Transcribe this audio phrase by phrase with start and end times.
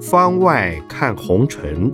[0.00, 1.92] 方外看红尘，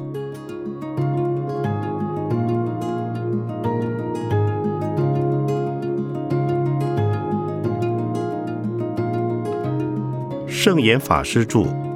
[10.46, 11.91] 圣严法师著。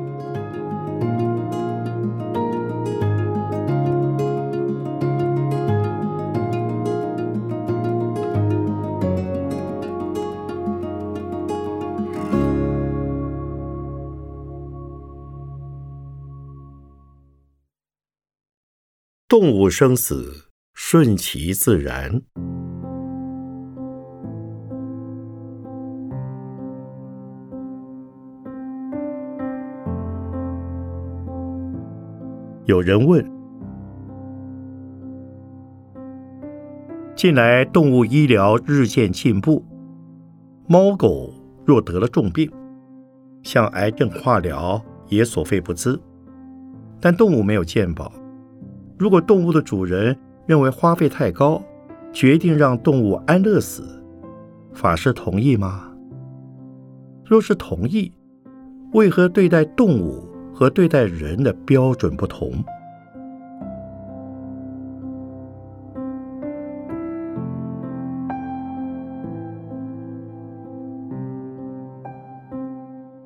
[19.29, 22.23] 动物生死顺其自然。
[32.67, 33.29] 有人问：
[37.17, 39.65] 近来动物医疗日渐进步，
[40.69, 41.35] 猫狗
[41.65, 42.49] 若得了重病，
[43.43, 45.99] 像癌症化疗也所费不赀，
[47.01, 48.13] 但动物没有健保。
[48.99, 50.17] 如果动物的主人
[50.47, 51.63] 认为花费太高，
[52.15, 54.03] 决定让动物安乐死，
[54.73, 55.93] 法师同意吗？
[57.23, 58.11] 若是同意，
[58.95, 62.53] 为何对待动物和对待人的标准不同？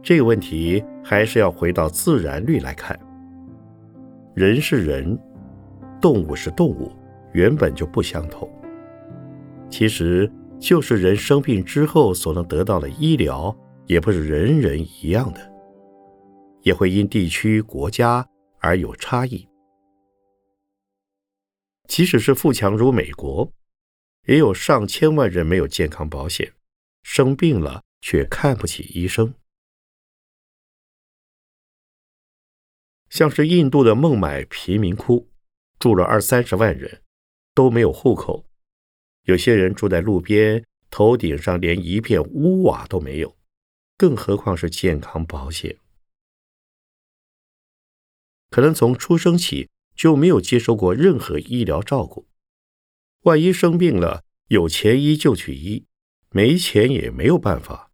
[0.02, 2.98] 这个问题还是要回到自然律来看，
[4.34, 5.16] 人是人。
[6.00, 6.90] 动物是动物，
[7.32, 8.50] 原本就不相同。
[9.70, 13.56] 其实，就是人生病之后所能得到的医疗，
[13.86, 15.52] 也不是人人一样的，
[16.62, 18.26] 也会因地区、国家
[18.58, 19.46] 而有差异。
[21.86, 23.52] 即使是富强如美国，
[24.26, 26.52] 也有上千万人没有健康保险，
[27.02, 29.34] 生病了却看不起医生。
[33.08, 35.29] 像是印度的孟买贫民窟。
[35.80, 37.02] 住了二三十万人，
[37.54, 38.44] 都没有户口，
[39.22, 43.34] 有些人住在路边，头顶上连一片屋瓦都没有，
[43.96, 45.78] 更何况是健康保险？
[48.50, 52.28] 可能从出生起就没有接受过任何医疗照顾，
[53.22, 55.86] 万一生病了，有钱医就去医，
[56.28, 57.90] 没钱也没有办法，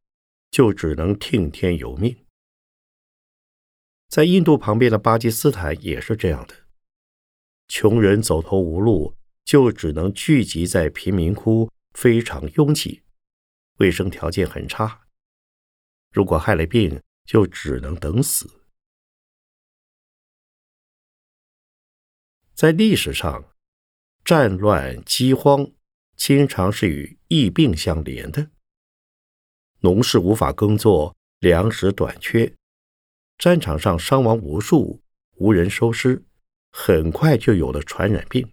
[0.50, 2.16] 就只能听天由命。
[4.08, 6.65] 在印度旁边的巴基斯坦也是这样的。
[7.68, 13.02] 穷人走投无路，就只能聚集在贫民窟，非常拥挤，
[13.78, 15.06] 卫生条件很差。
[16.12, 18.62] 如果害了病，就只能等死。
[22.54, 23.52] 在历史上，
[24.24, 25.70] 战乱、饥荒
[26.16, 28.50] 经常是与疫病相连的。
[29.80, 32.54] 农事无法耕作，粮食短缺，
[33.36, 35.02] 战场上伤亡无数，
[35.34, 36.24] 无人收尸。
[36.70, 38.50] 很快就有了传染病，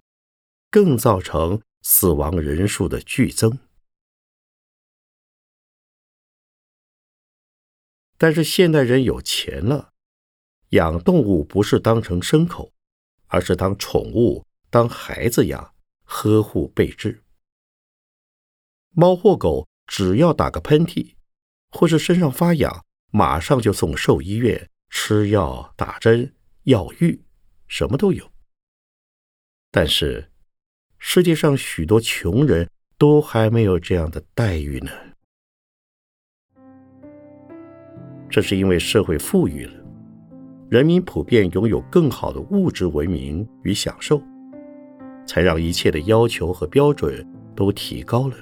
[0.69, 3.59] 更造成死亡人数的剧增。
[8.17, 9.91] 但是现代人有钱了，
[10.69, 12.71] 养动物不是当成牲口，
[13.27, 17.21] 而是当宠物、当孩子养，呵护备至。
[18.91, 21.15] 猫或狗只要打个喷嚏，
[21.71, 27.25] 或是身上发痒，马上就送兽医院吃药、打针、药浴。
[27.75, 28.23] 什么都有，
[29.71, 30.29] 但是
[30.99, 32.69] 世界上许多穷人
[32.99, 34.91] 都还没有这样的待遇呢。
[38.29, 39.73] 这是因为社会富裕了，
[40.69, 44.21] 人民普遍拥有更好的物质文明与享受，
[45.25, 48.35] 才让一切的要求和标准都提高了。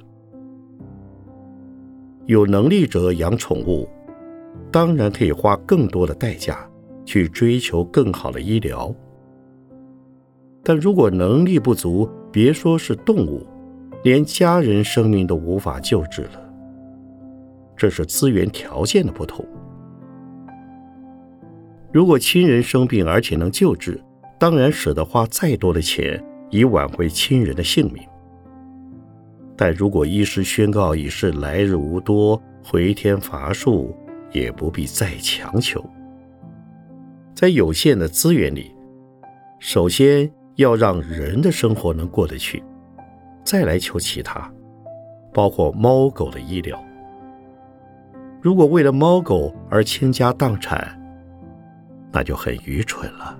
[2.25, 3.88] 有能力者养宠物，
[4.69, 6.69] 当然可以花更多的代价
[7.06, 8.94] 去追求更好的医疗。
[10.63, 13.45] 但如果能力不足，别说是动物，
[14.03, 16.53] 连家人生命都无法救治了。
[17.75, 19.44] 这是资源条件的不同。
[21.91, 24.00] 如果亲人生病而且能救治，
[24.39, 28.03] 当然舍得花再多的钱以挽回亲人的性命。
[29.57, 33.95] 但如果医师宣告已是来日无多，回天乏术，
[34.31, 35.83] 也不必再强求。
[37.33, 38.71] 在有限的资源里，
[39.59, 40.31] 首先。
[40.56, 42.63] 要让人的生活能过得去，
[43.44, 44.51] 再来求其他，
[45.33, 46.81] 包括猫狗的医疗。
[48.42, 51.00] 如果为了猫狗而倾家荡产，
[52.12, 53.38] 那就很愚蠢了。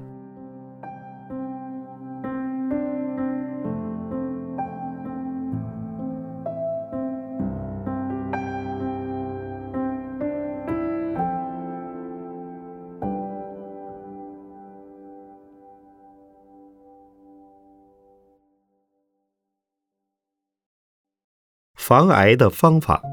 [21.92, 23.04] 防癌的方法。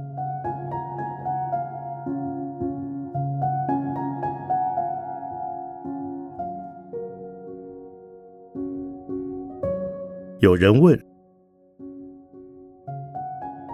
[10.38, 10.96] 有人问：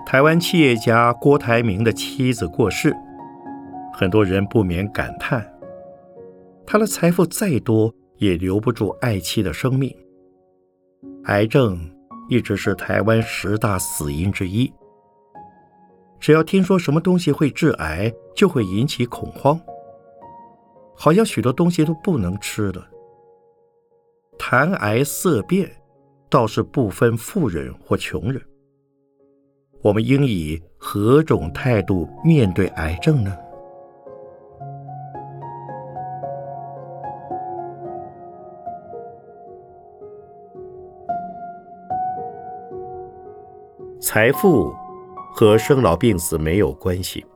[0.07, 2.97] 台湾企业家郭台铭的妻子过世，
[3.93, 5.47] 很多人不免感叹：
[6.67, 9.95] 他的财富再多，也留不住爱妻的生命。
[11.25, 11.79] 癌症
[12.31, 14.73] 一直是台湾十大死因之一。
[16.25, 19.61] 只要听说什么东西会致癌，就会引起恐慌，
[20.97, 22.83] 好像许多东西都不能吃了。
[24.39, 25.71] 谈癌色变。
[26.31, 28.43] 倒是不分富人或穷人，
[29.83, 33.37] 我们应以何种态度面对癌症呢？
[44.01, 44.75] 财富
[45.37, 47.27] 和生老病死没有关系，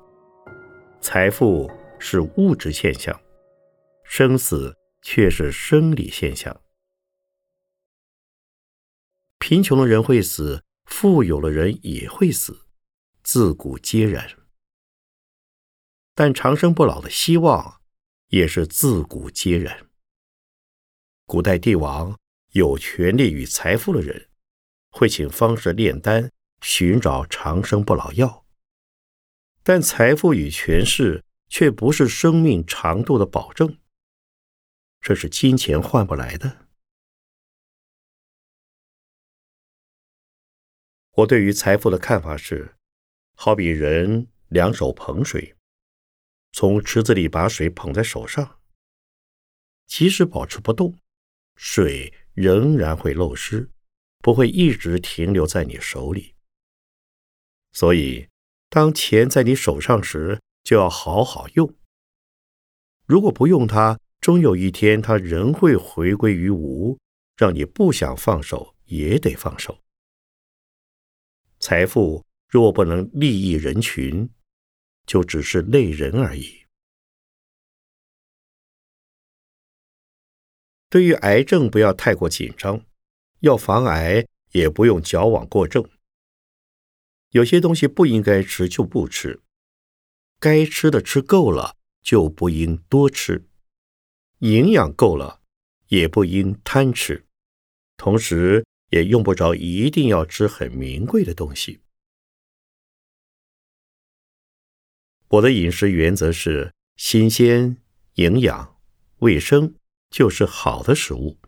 [1.00, 1.68] 财富
[1.98, 3.20] 是物质现象，
[4.04, 4.72] 生死
[5.02, 6.62] 却是生理现象。
[9.40, 12.68] 贫穷的人会死，富有的人也会死，
[13.24, 14.24] 自古皆然。
[16.14, 17.80] 但长生不老的希望
[18.28, 19.88] 也是自古皆然。
[21.26, 22.16] 古代帝王
[22.52, 24.28] 有权力与财富的人，
[24.90, 28.44] 会请方士炼丹，寻找长生不老药。
[29.62, 33.78] 但财富与权势却不是生命长度的保证，
[35.00, 36.66] 这是金钱换不来的。
[41.12, 42.76] 我对于财富的看法是，
[43.34, 45.56] 好比人两手捧水，
[46.52, 48.60] 从池子里把水捧在手上，
[49.86, 50.96] 即使保持不动，
[51.56, 53.68] 水仍然会漏失，
[54.20, 56.36] 不会一直停留在你手里。
[57.78, 58.28] 所以，
[58.68, 61.72] 当钱在你手上时，就要好好用。
[63.06, 66.98] 如果不用它，终有一天它仍会回归于无，
[67.36, 69.78] 让你不想放手也得放手。
[71.60, 74.28] 财富若不能利益人群，
[75.06, 76.64] 就只是累人而已。
[80.90, 82.84] 对于癌症，不要太过紧张，
[83.38, 85.88] 要防癌也不用矫枉过正。
[87.30, 89.40] 有些东西不应该吃就不吃，
[90.38, 93.48] 该吃的吃够了就不应多吃，
[94.38, 95.42] 营养够了
[95.88, 97.26] 也不应贪吃，
[97.96, 98.64] 同时。
[98.90, 101.82] 也用不着一定要吃很名贵的东西。
[105.28, 107.76] 我的饮食原则是新鲜、
[108.14, 108.80] 营养、
[109.18, 109.74] 卫生，
[110.08, 111.38] 就是好的食物。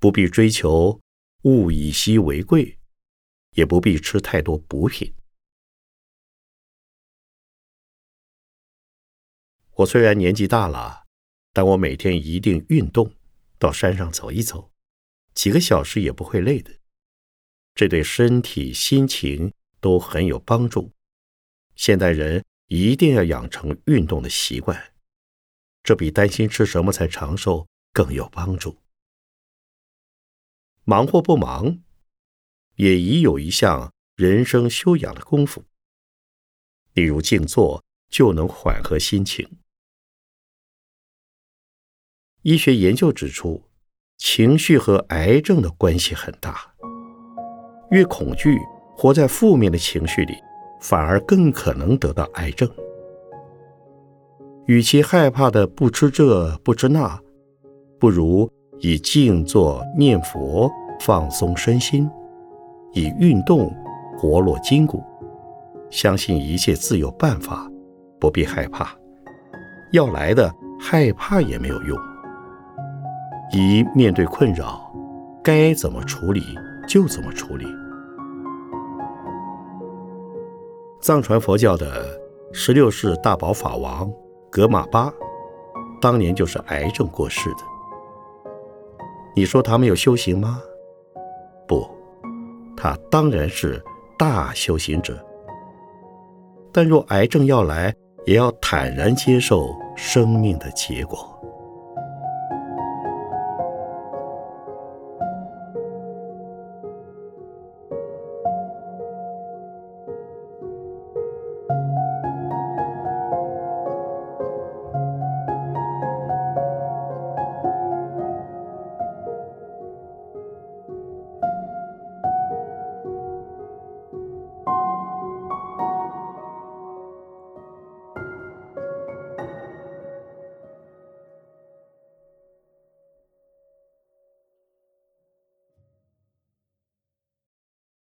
[0.00, 1.00] 不必追求
[1.42, 2.76] 物以稀为贵，
[3.52, 5.14] 也不必吃太多补品。
[9.76, 11.06] 我虽然年纪大了，
[11.52, 13.14] 但我每天一定运动，
[13.58, 14.70] 到山上走一走。
[15.34, 16.78] 几个小时也不会累的，
[17.74, 20.92] 这对身体、心情都很有帮助。
[21.74, 24.92] 现代人一定要养成运动的习惯，
[25.82, 28.78] 这比担心吃什么才长寿更有帮助。
[30.84, 31.82] 忙或不忙，
[32.76, 35.64] 也已有一项人生修养的功夫，
[36.94, 39.48] 例如静坐，就能缓和心情。
[42.42, 43.62] 医学研究指出。
[44.18, 46.72] 情绪和癌症的关系很大，
[47.90, 48.56] 越恐惧，
[48.96, 50.34] 活在负面的情绪里，
[50.80, 52.70] 反而更可能得到癌症。
[54.66, 57.20] 与其害怕的不吃这不吃那，
[57.98, 58.48] 不如
[58.78, 62.08] 以静坐念佛放松身心，
[62.92, 63.74] 以运动
[64.16, 65.02] 活络筋骨，
[65.90, 67.70] 相信一切自有办法，
[68.20, 68.90] 不必害怕，
[69.92, 71.98] 要来的害怕也没有用。
[73.52, 74.90] 一面对困扰，
[75.42, 76.42] 该怎么处理
[76.88, 77.66] 就怎么处理。
[81.00, 82.06] 藏传佛教的
[82.52, 84.10] 十六世大宝法王
[84.50, 85.12] 格玛巴，
[86.00, 87.58] 当年就是癌症过世的。
[89.34, 90.60] 你说他没有修行吗？
[91.66, 91.88] 不，
[92.82, 93.80] 他当然是
[94.18, 95.16] 大修行者。
[96.72, 97.94] 但若癌症要来，
[98.26, 101.40] 也要坦然接受生命的结果。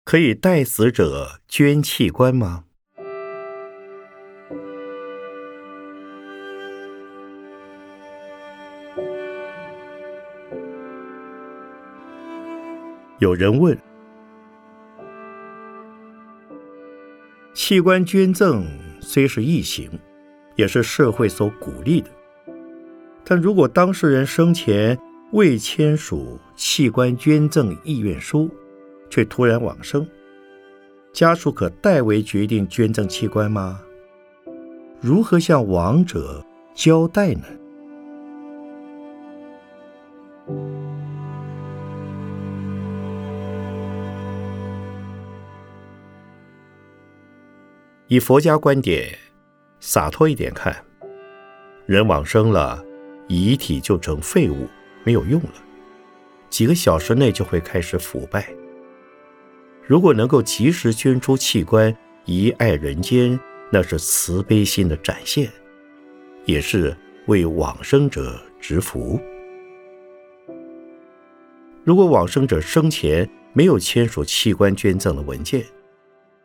[0.09, 2.63] 可以代死者捐器官吗？
[13.19, 13.77] 有人问：
[17.53, 18.65] 器官捐赠
[18.99, 19.91] 虽是易行，
[20.55, 22.09] 也是社会所鼓励的，
[23.23, 24.97] 但如果当事人生前
[25.33, 28.49] 未签署器官捐赠意愿书，
[29.09, 30.07] 却突然往生，
[31.11, 33.81] 家属可代为决定捐赠器官吗？
[35.01, 37.43] 如何向亡者交代呢？
[48.07, 49.15] 以佛家观点，
[49.79, 50.75] 洒脱一点看，
[51.85, 52.83] 人往生了，
[53.27, 54.67] 遗体就成废物，
[55.03, 55.53] 没有用了，
[56.49, 58.51] 几个小时内就会开始腐败。
[59.89, 61.91] 如果能够及时捐出器官，
[62.25, 63.39] 遗爱人间，
[63.71, 65.51] 那是慈悲心的展现，
[66.45, 69.19] 也是为往生者植福。
[71.83, 75.65] 如果往生者生前没有签署器官捐赠的文件，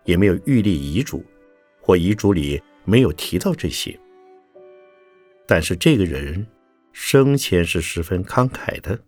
[0.04, 1.22] 也没有预立遗嘱，
[1.82, 4.00] 或遗嘱里没有提到这些，
[5.46, 6.46] 但是这个人
[6.94, 8.98] 生前是十分慷慨的，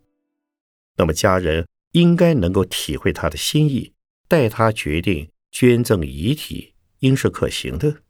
[0.95, 3.93] 那么家人应该能够体会他的心意。
[4.27, 8.03] 待他决定捐赠遗体，应是可行的。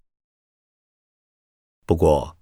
[1.85, 2.37] 不过，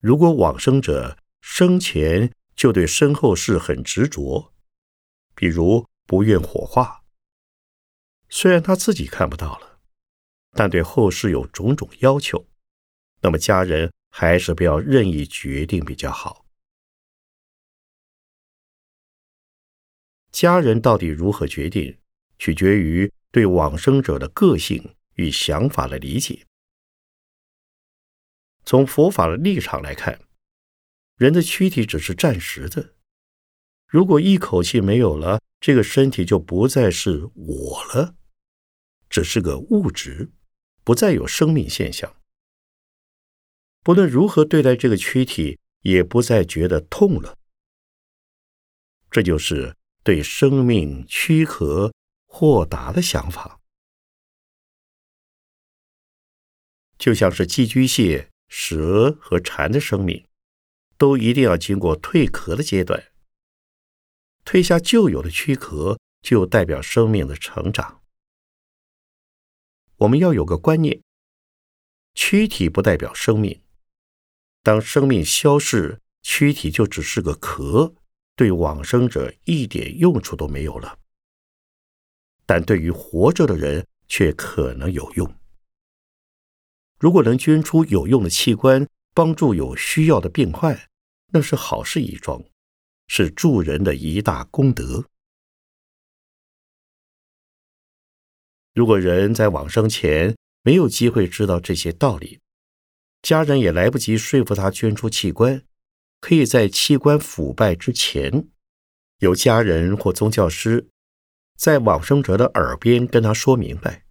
[0.00, 4.52] 如果往生者生前就对身后事很执着，
[5.34, 7.04] 比如不愿火化，
[8.28, 9.80] 虽然他自己看不到了，
[10.52, 12.46] 但对后事有种种要求，
[13.20, 16.46] 那么家人还是不要任意决定比较好。
[20.30, 21.98] 家人到底如何决定？
[22.38, 26.46] 取决于对往生者的个性与想法的理解。
[28.64, 30.20] 从佛法的立场来看，
[31.16, 32.94] 人的躯体只是暂时的。
[33.86, 38.16] 如果一口气没有了，这个身体就不再是我了，
[39.08, 40.30] 只是个物质，
[40.82, 42.16] 不再有生命现象。
[43.82, 47.38] 不论如何对待这个躯体，也不再觉得痛了。
[49.08, 51.92] 这就是对生命躯壳。
[52.38, 53.62] 豁达的想法，
[56.98, 60.28] 就像是寄居蟹、蛇和蝉的生命，
[60.98, 63.10] 都一定要经过蜕壳的阶段。
[64.44, 68.02] 褪下旧有的躯壳，就代表生命的成长。
[69.96, 71.02] 我们要有个观念：
[72.12, 73.62] 躯体不代表生命。
[74.62, 77.94] 当生命消逝，躯体就只是个壳，
[78.34, 80.98] 对往生者一点用处都没有了。
[82.46, 85.34] 但对于活着的人却可能有用。
[86.98, 90.88] 如果能捐出有用的器官，帮助有需要的病患，
[91.32, 92.42] 那是好事一桩，
[93.08, 95.04] 是助人的一大功德。
[98.72, 102.40] 如果人在往生前没有机会知道这些道理，
[103.22, 105.64] 家人也来不及说服他捐出器官，
[106.20, 108.48] 可以在器官腐败之前，
[109.18, 110.88] 由家人或宗教师。
[111.56, 114.02] 在往生者的耳边跟他说明白，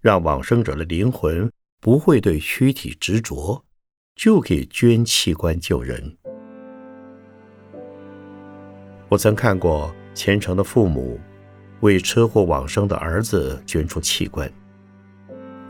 [0.00, 1.50] 让往生者的灵魂
[1.80, 3.64] 不会对躯体执着，
[4.14, 6.16] 就可以捐器官救人。
[9.08, 11.18] 我曾看过虔诚的父母
[11.80, 14.48] 为车祸往生的儿子捐出器官，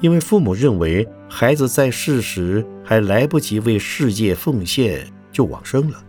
[0.00, 6.04] 因为父母认为孩子在世时还来不及为世界奉献就往生了，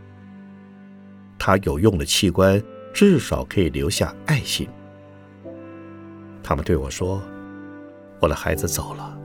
[1.39, 2.61] 他有用的器官
[2.93, 4.67] 至少可以留下爱心。
[6.51, 7.23] 他们对我说
[8.19, 9.17] ：“我的孩子走了，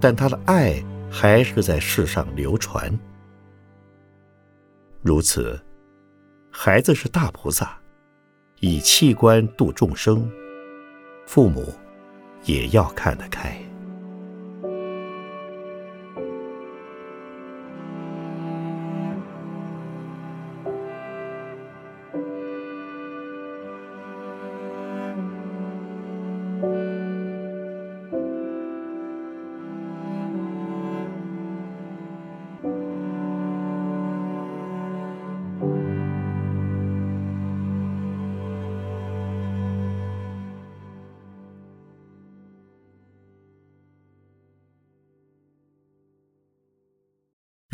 [0.00, 2.90] 但他的爱还是在世上流传。
[5.02, 5.60] 如此，
[6.50, 7.78] 孩子是大菩萨，
[8.60, 10.26] 以器官度众生，
[11.26, 11.70] 父母
[12.44, 13.54] 也要看得开。”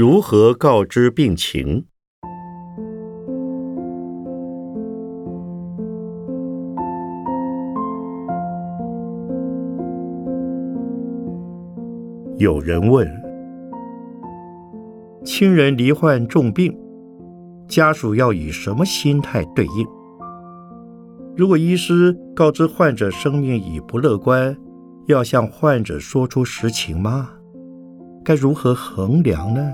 [0.03, 1.85] 如何告知病情？
[12.37, 13.09] 有人问
[15.23, 16.77] 亲人罹患重病
[17.69, 19.87] 家属要以什么心态对应？
[21.37, 24.59] 如果医师告知患者生命已不乐观
[25.07, 27.31] 要向患者说出实情吗？
[28.25, 29.73] 该如何衡量呢？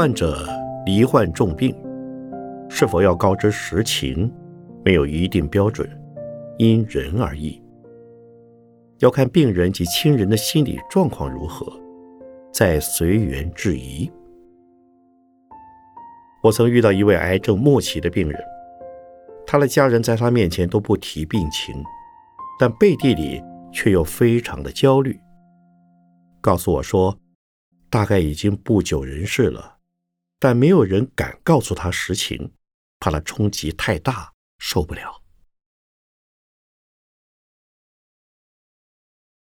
[0.00, 0.48] 患者
[0.86, 1.76] 罹患重病，
[2.70, 4.32] 是否要告知实情，
[4.82, 5.86] 没有一定标准，
[6.56, 7.62] 因人而异。
[9.00, 11.70] 要看病人及亲人的心理状况如何，
[12.50, 14.10] 再随缘质疑。
[16.42, 18.42] 我曾遇到一位癌症末期的病人，
[19.46, 21.74] 他的家人在他面前都不提病情，
[22.58, 25.20] 但背地里却又非常的焦虑，
[26.40, 27.14] 告诉我说，
[27.90, 29.76] 大概已经不久人世了。
[30.40, 32.54] 但没有人敢告诉他实情，
[32.98, 35.22] 怕他冲击太大受不了。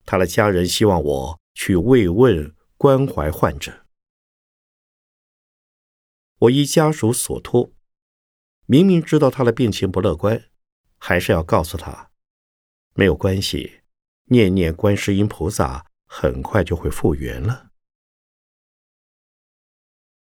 [0.03, 3.85] 他的家人希望我去慰问关怀患者，
[6.39, 7.71] 我依家属所托，
[8.65, 10.49] 明明知道他的病情不乐观，
[10.97, 12.11] 还是要告诉他
[12.95, 13.81] 没有关系，
[14.25, 17.66] 念念观世音菩萨，很快就会复原了。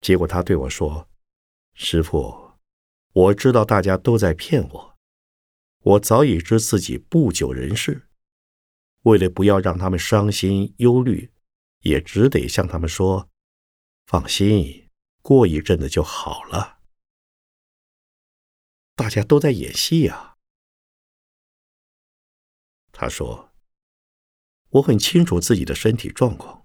[0.06, 1.08] 结果他对我说
[1.74, 2.52] ：“师傅，
[3.12, 4.96] 我知道大家都在骗我，
[5.80, 8.06] 我早已知自己不久人世。
[9.02, 11.32] 为了不要让他们伤心忧虑，
[11.80, 13.28] 也只得向他们说：
[14.06, 14.88] 放心，
[15.22, 16.78] 过一阵子就好了。
[18.94, 20.36] 大家都在演戏呀。”
[22.94, 23.52] 他说
[24.70, 26.64] ：“我很清楚自己的身体状况，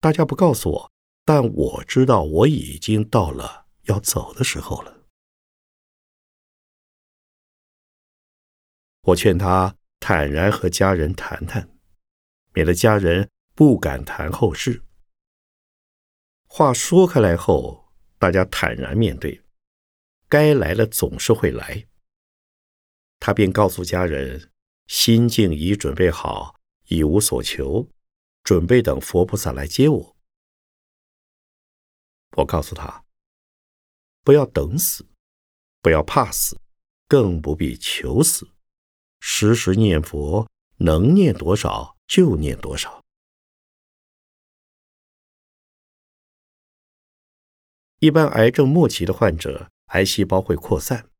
[0.00, 0.92] 大家不告诉我。”
[1.26, 5.08] 但我知道我已经到了要走的时候了。
[9.02, 11.68] 我劝他坦然和家人谈谈，
[12.54, 14.84] 免得家人不敢谈后事。
[16.46, 19.42] 话说开来后，大家坦然面对，
[20.28, 21.88] 该来的总是会来。
[23.18, 24.52] 他便告诉家人，
[24.86, 26.54] 心境已准备好，
[26.86, 27.88] 已无所求，
[28.44, 30.15] 准备等佛菩萨来接我。
[32.32, 33.04] 我告诉他
[34.22, 35.06] ：“不要等死，
[35.80, 36.60] 不要怕死，
[37.08, 38.50] 更不必求死。
[39.20, 40.46] 时时念佛，
[40.78, 43.02] 能念多少就念多少。”
[48.00, 51.10] 一般癌症末期的患者，癌细胞会扩散，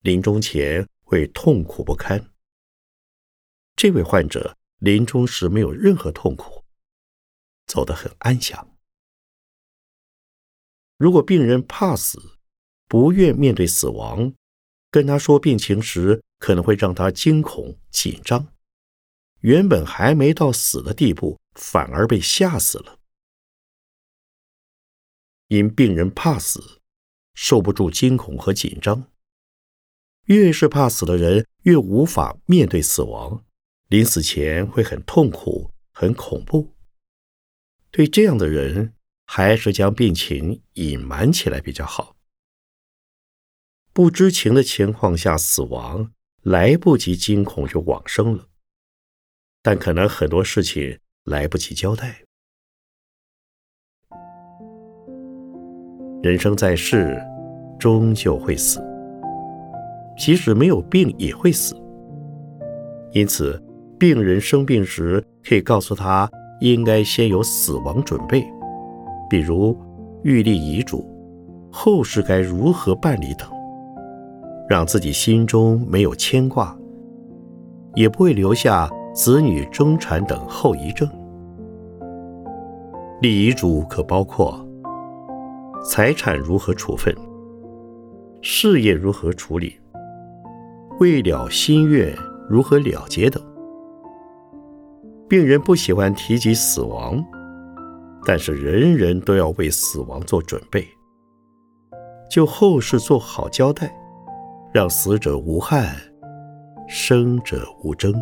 [0.00, 2.32] 临终前会痛苦不堪。
[3.76, 6.64] 这位患者临终时没有任何痛苦，
[7.66, 8.71] 走得很安详。
[11.02, 12.38] 如果病人怕死，
[12.86, 14.32] 不愿面对死亡，
[14.88, 18.46] 跟他说病情时，可能会让他惊恐紧张。
[19.40, 23.00] 原本还没到死的地步，反而被吓死了。
[25.48, 26.80] 因病人怕死，
[27.34, 29.10] 受不住惊恐和紧张。
[30.26, 33.44] 越是怕死的人，越无法面对死亡，
[33.88, 36.76] 临死前会很痛苦、很恐怖。
[37.90, 38.94] 对这样的人。
[39.34, 42.16] 还是将病情隐瞒起来比较好。
[43.94, 48.44] 不知情的情况下死亡，来不及惊恐就往生了，
[49.62, 52.24] 但可能很多事情来不及交代。
[56.22, 57.18] 人生在世，
[57.80, 58.84] 终究会死，
[60.18, 61.74] 即使没有病也会死。
[63.12, 63.58] 因此，
[63.98, 68.44] 病人生病时，可以告诉他，应该先有死亡准备。
[69.32, 69.74] 比如
[70.24, 71.02] 预立遗嘱、
[71.72, 73.48] 后事该如何办理等，
[74.68, 76.76] 让自己心中没有牵挂，
[77.94, 81.08] 也不会留下子女争产等后遗症。
[83.22, 84.54] 立遗嘱可包括
[85.82, 87.16] 财产如何处分、
[88.42, 89.74] 事业如何处理、
[91.00, 92.14] 未了心愿
[92.50, 93.42] 如何了结等。
[95.26, 97.24] 病人不喜欢提及死亡。
[98.24, 100.86] 但是人人都要为死亡做准备，
[102.30, 103.92] 就后事做好交代，
[104.72, 105.96] 让死者无憾，
[106.88, 108.14] 生者无争。